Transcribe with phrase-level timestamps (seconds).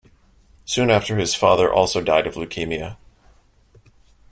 [0.65, 2.97] Soon after his father also died of leukemia.